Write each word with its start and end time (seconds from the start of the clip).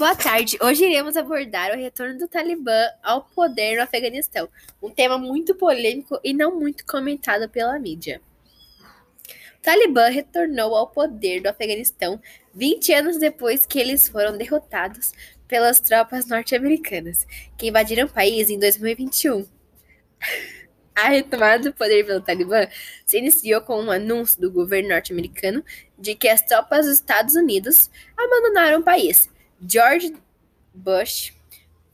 Boa 0.00 0.16
tarde. 0.16 0.56
Hoje 0.62 0.86
iremos 0.86 1.14
abordar 1.14 1.72
o 1.72 1.78
retorno 1.78 2.18
do 2.18 2.26
Talibã 2.26 2.88
ao 3.02 3.22
poder 3.22 3.76
no 3.76 3.82
Afeganistão, 3.82 4.48
um 4.82 4.88
tema 4.88 5.18
muito 5.18 5.54
polêmico 5.54 6.18
e 6.24 6.32
não 6.32 6.58
muito 6.58 6.86
comentado 6.86 7.50
pela 7.50 7.78
mídia. 7.78 8.18
O 9.58 9.60
Talibã 9.60 10.08
retornou 10.08 10.74
ao 10.74 10.88
poder 10.88 11.42
do 11.42 11.48
Afeganistão 11.48 12.18
20 12.54 12.94
anos 12.94 13.18
depois 13.18 13.66
que 13.66 13.78
eles 13.78 14.08
foram 14.08 14.38
derrotados 14.38 15.12
pelas 15.46 15.80
tropas 15.80 16.24
norte-americanas, 16.24 17.26
que 17.58 17.68
invadiram 17.68 18.06
o 18.06 18.10
país 18.10 18.48
em 18.48 18.58
2021. 18.58 19.46
A 20.96 21.10
retomada 21.10 21.64
do 21.64 21.76
poder 21.76 22.06
pelo 22.06 22.22
Talibã 22.22 22.66
se 23.04 23.18
iniciou 23.18 23.60
com 23.60 23.78
um 23.78 23.90
anúncio 23.90 24.40
do 24.40 24.50
governo 24.50 24.88
norte-americano 24.88 25.62
de 25.98 26.14
que 26.14 26.26
as 26.26 26.40
tropas 26.40 26.86
dos 26.86 26.94
Estados 26.94 27.34
Unidos 27.34 27.90
abandonaram 28.16 28.80
o 28.80 28.82
país 28.82 29.28
George 29.66 30.16
Bush 30.72 31.34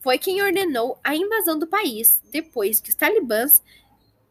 foi 0.00 0.18
quem 0.18 0.40
ordenou 0.40 1.00
a 1.02 1.16
invasão 1.16 1.58
do 1.58 1.66
país 1.66 2.22
depois 2.30 2.78
que 2.78 2.90
os 2.90 2.94
talibãs 2.94 3.60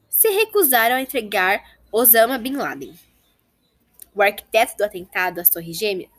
se 0.07 0.29
recusaram 0.29 0.95
a 0.95 1.01
entregar 1.01 1.61
Osama 1.91 2.37
Bin 2.37 2.55
Laden. 2.55 2.97
O 4.13 4.21
arquiteto 4.21 4.77
do 4.77 4.85
atentado 4.85 5.39
às 5.39 5.49
Torres 5.49 5.77
Gêmeas, 5.77 6.09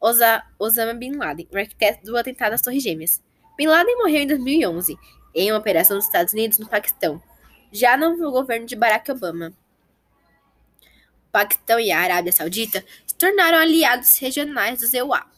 Osa 0.00 0.42
Osama 0.58 0.94
Bin 0.94 1.16
Laden, 1.16 1.46
o 1.52 1.58
arquiteto 1.58 2.06
do 2.06 2.16
atentado 2.16 2.54
às 2.54 2.62
Torres 2.62 2.82
Gêmeas. 2.82 3.22
Bin 3.58 3.66
Laden 3.66 3.96
morreu 3.98 4.22
em 4.22 4.26
2011 4.26 4.98
em 5.34 5.52
uma 5.52 5.58
operação 5.58 5.98
dos 5.98 6.06
Estados 6.06 6.32
Unidos 6.32 6.58
no 6.58 6.66
Paquistão, 6.66 7.22
já 7.70 7.98
no 7.98 8.16
governo 8.30 8.64
de 8.64 8.74
Barack 8.74 9.10
Obama. 9.10 9.52
O 11.28 11.32
Paquistão 11.32 11.78
e 11.78 11.92
a 11.92 12.00
Arábia 12.00 12.32
Saudita 12.32 12.82
se 13.06 13.14
tornaram 13.14 13.58
aliados 13.58 14.18
regionais 14.18 14.80
do 14.80 14.96
EUA 14.96 15.35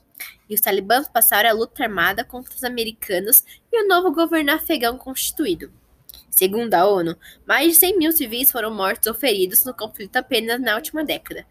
e 0.49 0.55
os 0.55 0.61
talibãs 0.61 1.09
passaram 1.09 1.51
a 1.51 1.53
luta 1.53 1.83
armada 1.83 2.25
contra 2.25 2.55
os 2.55 2.65
americanos 2.65 3.45
e 3.71 3.83
o 3.83 3.89
novo 3.89 4.13
governo 4.13 4.53
afegão 4.53 4.97
constituído. 4.97 5.71
Segundo 6.31 6.75
a 6.75 6.87
ONU, 6.87 7.17
mais 7.47 7.73
de 7.73 7.75
100 7.75 7.99
mil 7.99 8.13
civis 8.13 8.51
foram 8.51 8.73
mortos 8.73 9.07
ou 9.07 9.15
feridos 9.15 9.65
no 9.65 9.75
conflito 9.75 10.17
apenas 10.17 10.61
na 10.61 10.75
última 10.75 11.05
década. 11.05 11.45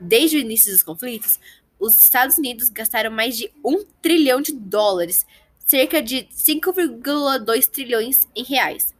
Desde 0.00 0.36
o 0.36 0.40
início 0.40 0.70
dos 0.70 0.82
conflitos, 0.82 1.40
os 1.78 2.00
Estados 2.00 2.38
Unidos 2.38 2.68
gastaram 2.68 3.10
mais 3.10 3.36
de 3.36 3.50
1 3.64 3.84
trilhão 4.00 4.40
de 4.40 4.52
dólares, 4.52 5.26
cerca 5.58 6.02
de 6.02 6.28
5,2 6.32 7.66
trilhões 7.66 8.28
em 8.34 8.44
reais, 8.44 8.94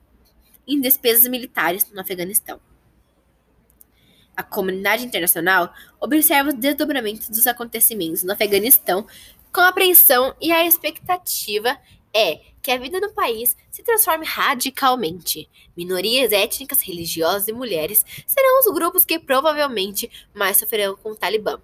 em 0.66 0.80
despesas 0.80 1.28
militares 1.28 1.90
no 1.92 2.00
Afeganistão. 2.00 2.60
A 4.36 4.42
comunidade 4.42 5.04
internacional 5.04 5.72
observa 6.00 6.50
os 6.50 6.56
desdobramentos 6.56 7.28
dos 7.28 7.46
acontecimentos 7.46 8.24
no 8.24 8.32
Afeganistão 8.32 9.06
com 9.54 9.60
apreensão 9.60 10.34
e 10.40 10.50
a 10.50 10.66
expectativa 10.66 11.78
é 12.12 12.40
que 12.60 12.72
a 12.72 12.76
vida 12.76 12.98
no 12.98 13.12
país 13.12 13.56
se 13.70 13.84
transforme 13.84 14.26
radicalmente. 14.26 15.48
Minorias 15.76 16.32
étnicas, 16.32 16.80
religiosas 16.80 17.46
e 17.46 17.52
mulheres 17.52 18.04
serão 18.26 18.58
os 18.58 18.74
grupos 18.74 19.04
que 19.04 19.16
provavelmente 19.16 20.10
mais 20.34 20.56
sofrerão 20.56 20.96
com 20.96 21.12
o 21.12 21.16
Talibã. 21.16 21.60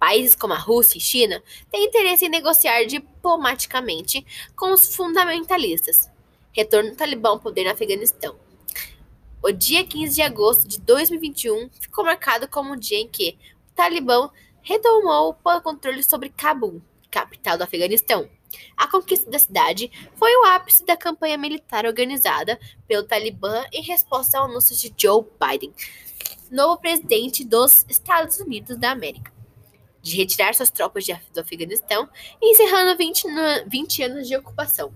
Países 0.00 0.34
como 0.34 0.52
a 0.52 0.58
Rússia 0.58 0.98
e 0.98 1.00
China 1.00 1.40
têm 1.70 1.84
interesse 1.84 2.26
em 2.26 2.28
negociar 2.28 2.84
diplomaticamente 2.84 4.26
com 4.56 4.72
os 4.72 4.96
fundamentalistas. 4.96 6.10
Retorno 6.52 6.90
do 6.90 6.96
Talibã 6.96 7.30
ao 7.30 7.38
poder 7.38 7.64
no 7.64 7.70
Afeganistão. 7.70 8.34
O 9.40 9.52
dia 9.52 9.84
15 9.84 10.12
de 10.12 10.22
agosto 10.22 10.66
de 10.66 10.80
2021 10.80 11.70
ficou 11.80 12.04
marcado 12.04 12.48
como 12.48 12.72
o 12.72 12.76
dia 12.76 12.98
em 12.98 13.06
que 13.06 13.38
o 13.70 13.74
Talibã 13.76 14.28
retomou 14.60 15.36
o 15.44 15.60
controle 15.60 16.02
sobre 16.02 16.30
Cabul, 16.30 16.82
capital 17.10 17.56
do 17.56 17.64
Afeganistão. 17.64 18.28
A 18.76 18.86
conquista 18.86 19.30
da 19.30 19.38
cidade 19.38 19.90
foi 20.16 20.34
o 20.36 20.44
ápice 20.46 20.84
da 20.84 20.96
campanha 20.96 21.36
militar 21.36 21.84
organizada 21.84 22.58
pelo 22.86 23.02
Talibã 23.02 23.64
em 23.72 23.82
resposta 23.82 24.38
ao 24.38 24.44
anúncio 24.44 24.76
de 24.76 24.92
Joe 24.96 25.24
Biden, 25.38 25.72
novo 26.50 26.80
presidente 26.80 27.44
dos 27.44 27.84
Estados 27.88 28.38
Unidos 28.40 28.76
da 28.76 28.90
América, 28.90 29.32
de 30.00 30.16
retirar 30.16 30.54
suas 30.54 30.70
tropas 30.70 31.04
do 31.06 31.40
Afeganistão, 31.40 32.08
encerrando 32.40 32.96
20, 32.96 33.24
20 33.66 34.02
anos 34.02 34.28
de 34.28 34.36
ocupação. 34.36 34.92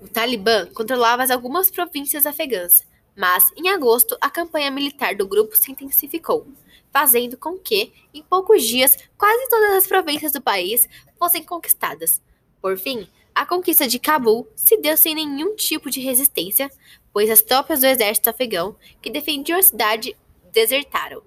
O 0.00 0.08
Talibã 0.08 0.66
controlava 0.72 1.24
algumas 1.32 1.68
províncias 1.68 2.26
afegãs, 2.26 2.86
mas 3.16 3.50
em 3.56 3.68
agosto 3.70 4.16
a 4.20 4.30
campanha 4.30 4.70
militar 4.70 5.16
do 5.16 5.26
grupo 5.26 5.56
se 5.56 5.72
intensificou 5.72 6.46
fazendo 6.96 7.36
com 7.36 7.58
que, 7.58 7.92
em 8.14 8.22
poucos 8.22 8.62
dias, 8.62 8.96
quase 9.18 9.50
todas 9.50 9.76
as 9.76 9.86
províncias 9.86 10.32
do 10.32 10.40
país 10.40 10.88
fossem 11.18 11.44
conquistadas. 11.44 12.22
Por 12.58 12.78
fim, 12.78 13.06
a 13.34 13.44
conquista 13.44 13.86
de 13.86 13.98
Cabul 13.98 14.48
se 14.56 14.78
deu 14.78 14.96
sem 14.96 15.14
nenhum 15.14 15.54
tipo 15.54 15.90
de 15.90 16.00
resistência, 16.00 16.70
pois 17.12 17.28
as 17.28 17.42
tropas 17.42 17.80
do 17.80 17.86
exército 17.86 18.30
afegão 18.30 18.76
que 19.02 19.10
defendiam 19.10 19.58
a 19.58 19.62
cidade 19.62 20.16
desertaram. 20.50 21.22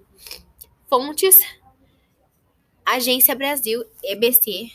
Fontes: 0.88 1.40
Agência 2.84 3.36
Brasil, 3.36 3.84
EBC. 4.02 4.72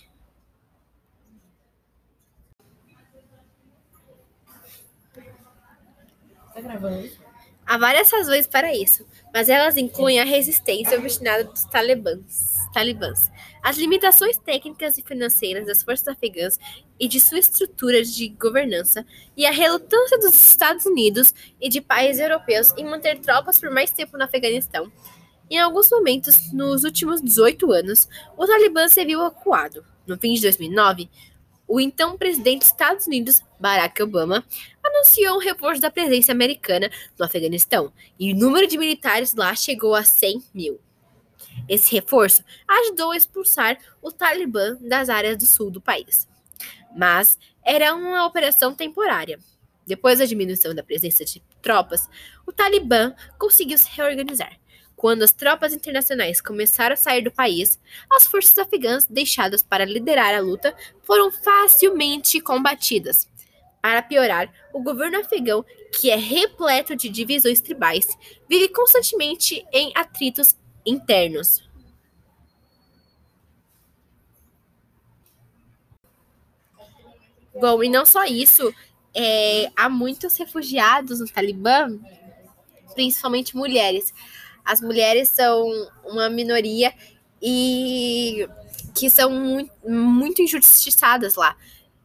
Tá 6.53 6.61
gravando? 6.61 7.24
Há 7.65 7.77
várias 7.79 8.11
razões 8.11 8.45
para 8.45 8.75
isso, 8.75 9.05
mas 9.33 9.49
elas 9.49 9.75
incluem 9.75 10.19
a 10.19 10.23
resistência 10.23 10.99
obstinada 10.99 11.45
dos 11.45 11.65
talibãs, 11.65 12.53
talibãs, 12.71 13.31
as 13.63 13.75
limitações 13.75 14.37
técnicas 14.37 14.99
e 14.99 15.01
financeiras 15.01 15.65
das 15.65 15.81
forças 15.81 16.07
afegãs 16.07 16.59
e 16.99 17.07
de 17.07 17.19
sua 17.19 17.39
estrutura 17.39 18.03
de 18.03 18.29
governança, 18.29 19.03
e 19.35 19.47
a 19.47 19.51
relutância 19.51 20.19
dos 20.19 20.35
Estados 20.35 20.85
Unidos 20.85 21.33
e 21.59 21.67
de 21.67 21.81
países 21.81 22.21
europeus 22.21 22.71
em 22.77 22.85
manter 22.85 23.19
tropas 23.19 23.57
por 23.57 23.71
mais 23.71 23.89
tempo 23.91 24.15
no 24.15 24.23
Afeganistão. 24.23 24.91
Em 25.49 25.59
alguns 25.59 25.89
momentos, 25.89 26.51
nos 26.53 26.83
últimos 26.83 27.21
18 27.21 27.71
anos, 27.71 28.07
o 28.37 28.45
Talibã 28.45 28.87
se 28.87 29.03
viu 29.03 29.21
acuado. 29.21 29.83
No 30.05 30.17
fim 30.17 30.33
de 30.33 30.41
2009, 30.41 31.09
o 31.67 31.79
então 31.79 32.17
presidente 32.17 32.59
dos 32.59 32.67
Estados 32.67 33.07
Unidos, 33.07 33.41
Barack 33.59 34.01
Obama, 34.01 34.45
anunciou 34.95 35.35
um 35.35 35.39
reforço 35.39 35.81
da 35.81 35.91
presença 35.91 36.31
americana 36.31 36.89
no 37.17 37.25
Afeganistão 37.25 37.91
e 38.19 38.33
o 38.33 38.35
número 38.35 38.67
de 38.67 38.77
militares 38.77 39.33
lá 39.33 39.53
chegou 39.55 39.93
a 39.93 40.03
100 40.03 40.43
mil. 40.53 40.79
Esse 41.67 41.91
reforço 41.93 42.43
ajudou 42.67 43.11
a 43.11 43.17
expulsar 43.17 43.77
o 44.01 44.11
Talibã 44.11 44.77
das 44.81 45.09
áreas 45.09 45.37
do 45.37 45.45
sul 45.45 45.69
do 45.69 45.81
país. 45.81 46.27
Mas 46.95 47.37
era 47.63 47.93
uma 47.93 48.25
operação 48.25 48.73
temporária. 48.73 49.39
Depois 49.85 50.19
da 50.19 50.25
diminuição 50.25 50.73
da 50.73 50.83
presença 50.83 51.23
de 51.25 51.41
tropas, 51.61 52.09
o 52.45 52.51
Talibã 52.51 53.13
conseguiu 53.37 53.77
se 53.77 53.89
reorganizar 53.91 54.59
quando 54.95 55.23
as 55.23 55.31
tropas 55.31 55.73
internacionais 55.73 56.39
começaram 56.41 56.93
a 56.93 56.97
sair 56.97 57.21
do 57.21 57.31
país, 57.31 57.79
as 58.11 58.25
forças 58.25 58.57
afegãs 58.57 59.05
deixadas 59.05 59.61
para 59.61 59.85
liderar 59.85 60.33
a 60.33 60.39
luta 60.39 60.75
foram 61.03 61.31
facilmente 61.31 62.39
combatidas. 62.39 63.27
Para 63.85 64.01
piorar, 64.01 64.51
o 64.73 64.81
governo 64.81 65.19
afegão, 65.19 65.63
que 65.91 66.09
é 66.09 66.15
repleto 66.15 66.95
de 66.95 67.07
divisões 67.07 67.61
tribais, 67.61 68.17
vive 68.49 68.67
constantemente 68.69 69.63
em 69.71 69.91
atritos 69.93 70.57
internos. 70.83 71.69
Bom, 77.53 77.83
e 77.83 77.87
não 77.87 78.07
só 78.07 78.25
isso, 78.25 78.73
é, 79.13 79.69
há 79.75 79.87
muitos 79.87 80.35
refugiados 80.35 81.19
no 81.19 81.27
Talibã, 81.27 81.87
principalmente 82.95 83.55
mulheres 83.55 84.11
as 84.65 84.81
mulheres 84.81 85.29
são 85.29 85.63
uma 86.03 86.27
minoria 86.27 86.91
e 87.39 88.49
que 88.95 89.11
são 89.11 89.29
muito, 89.29 89.71
muito 89.87 90.41
injustiçadas 90.41 91.35
lá 91.35 91.55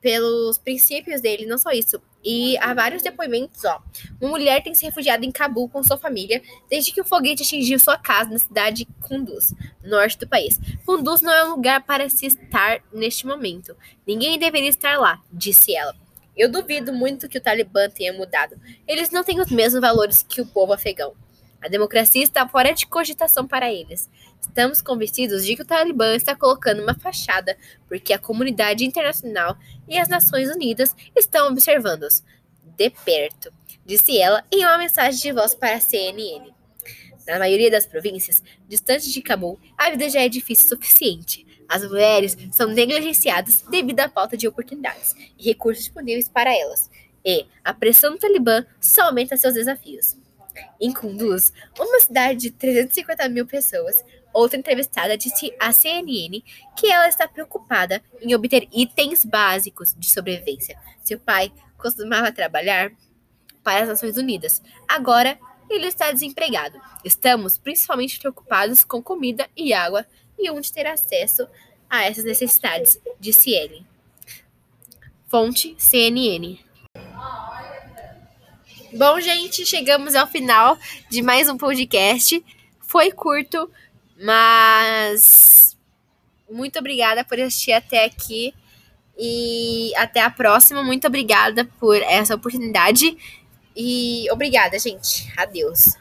pelos 0.00 0.58
princípios 0.58 1.20
dele, 1.20 1.46
não 1.46 1.58
só 1.58 1.70
isso. 1.70 2.00
E 2.24 2.56
há 2.58 2.74
vários 2.74 3.02
depoimentos, 3.02 3.64
ó. 3.64 3.80
Uma 4.20 4.30
mulher 4.30 4.62
tem 4.62 4.74
se 4.74 4.84
refugiado 4.84 5.24
em 5.24 5.30
Cabul 5.30 5.68
com 5.68 5.82
sua 5.82 5.96
família 5.96 6.42
desde 6.68 6.92
que 6.92 7.00
o 7.00 7.04
foguete 7.04 7.42
atingiu 7.42 7.78
sua 7.78 7.96
casa 7.96 8.30
na 8.30 8.38
cidade 8.38 8.84
de 8.84 8.88
Kunduz, 9.00 9.54
norte 9.82 10.18
do 10.18 10.28
país. 10.28 10.58
Kunduz 10.84 11.22
não 11.22 11.32
é 11.32 11.44
um 11.44 11.50
lugar 11.50 11.82
para 11.82 12.08
se 12.08 12.26
estar 12.26 12.82
neste 12.92 13.26
momento. 13.26 13.76
Ninguém 14.06 14.38
deveria 14.38 14.68
estar 14.68 14.98
lá, 14.98 15.20
disse 15.32 15.74
ela. 15.74 15.94
Eu 16.36 16.50
duvido 16.50 16.92
muito 16.92 17.28
que 17.28 17.38
o 17.38 17.40
Talibã 17.40 17.88
tenha 17.90 18.12
mudado. 18.12 18.58
Eles 18.86 19.10
não 19.10 19.24
têm 19.24 19.40
os 19.40 19.50
mesmos 19.50 19.80
valores 19.80 20.22
que 20.22 20.40
o 20.40 20.46
povo 20.46 20.72
afegão. 20.72 21.14
A 21.62 21.68
democracia 21.68 22.22
está 22.22 22.48
fora 22.48 22.72
de 22.72 22.86
cogitação 22.86 23.46
para 23.46 23.70
eles. 23.70 24.08
Estamos 24.40 24.80
convencidos 24.80 25.44
de 25.44 25.54
que 25.54 25.62
o 25.62 25.66
Talibã 25.66 26.14
está 26.14 26.34
colocando 26.34 26.82
uma 26.82 26.94
fachada 26.94 27.56
porque 27.86 28.12
a 28.12 28.18
comunidade 28.18 28.84
internacional 28.84 29.58
e 29.86 29.98
as 29.98 30.08
Nações 30.08 30.48
Unidas 30.48 30.96
estão 31.14 31.48
observando-os 31.48 32.24
de 32.76 32.88
perto, 33.04 33.52
disse 33.84 34.18
ela 34.18 34.42
em 34.50 34.64
uma 34.64 34.78
mensagem 34.78 35.20
de 35.20 35.32
voz 35.32 35.54
para 35.54 35.76
a 35.76 35.80
CNN. 35.80 36.50
Na 37.26 37.38
maioria 37.38 37.70
das 37.70 37.84
províncias, 37.84 38.42
distantes 38.66 39.12
de 39.12 39.20
Cabul, 39.20 39.60
a 39.76 39.90
vida 39.90 40.08
já 40.08 40.22
é 40.22 40.28
difícil 40.28 40.64
o 40.64 40.68
suficiente. 40.70 41.46
As 41.68 41.86
mulheres 41.86 42.36
são 42.50 42.68
negligenciadas 42.68 43.62
devido 43.70 44.00
à 44.00 44.08
falta 44.08 44.36
de 44.36 44.48
oportunidades 44.48 45.14
e 45.38 45.44
recursos 45.44 45.84
disponíveis 45.84 46.28
para 46.28 46.56
elas, 46.56 46.90
e 47.24 47.46
a 47.62 47.74
pressão 47.74 48.12
do 48.12 48.18
Talibã 48.18 48.64
só 48.80 49.02
aumenta 49.02 49.36
seus 49.36 49.54
desafios. 49.54 50.19
Em 50.80 50.92
Kunduz, 50.92 51.52
uma 51.78 52.00
cidade 52.00 52.40
de 52.40 52.50
350 52.50 53.28
mil 53.28 53.46
pessoas, 53.46 54.04
outra 54.32 54.58
entrevistada 54.58 55.16
disse 55.16 55.54
à 55.58 55.72
CNN 55.72 56.42
que 56.76 56.90
ela 56.90 57.08
está 57.08 57.26
preocupada 57.28 58.02
em 58.20 58.34
obter 58.34 58.68
itens 58.72 59.24
básicos 59.24 59.94
de 59.98 60.08
sobrevivência. 60.08 60.78
Seu 61.02 61.18
pai 61.18 61.52
costumava 61.76 62.32
trabalhar 62.32 62.92
para 63.62 63.82
as 63.82 63.88
Nações 63.88 64.16
Unidas. 64.16 64.62
Agora, 64.88 65.38
ele 65.68 65.86
está 65.86 66.10
desempregado. 66.10 66.80
Estamos 67.04 67.56
principalmente 67.58 68.18
preocupados 68.18 68.84
com 68.84 69.02
comida 69.02 69.48
e 69.56 69.72
água 69.72 70.04
e 70.38 70.50
onde 70.50 70.72
ter 70.72 70.86
acesso 70.86 71.46
a 71.88 72.04
essas 72.04 72.24
necessidades, 72.24 72.98
disse 73.18 73.50
ele. 73.50 73.84
Fonte 75.28 75.74
CNN. 75.78 76.58
Bom, 78.92 79.20
gente, 79.20 79.64
chegamos 79.64 80.16
ao 80.16 80.26
final 80.26 80.76
de 81.08 81.22
mais 81.22 81.48
um 81.48 81.56
podcast. 81.56 82.44
Foi 82.80 83.12
curto, 83.12 83.70
mas 84.20 85.76
muito 86.50 86.76
obrigada 86.80 87.24
por 87.24 87.38
assistir 87.38 87.70
até 87.70 88.04
aqui. 88.04 88.52
E 89.16 89.92
até 89.96 90.20
a 90.20 90.30
próxima. 90.30 90.82
Muito 90.82 91.06
obrigada 91.06 91.64
por 91.78 91.96
essa 92.02 92.34
oportunidade. 92.34 93.16
E 93.76 94.26
obrigada, 94.32 94.76
gente. 94.76 95.32
Adeus. 95.36 95.96